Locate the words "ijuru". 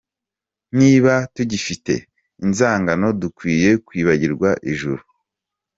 4.71-5.03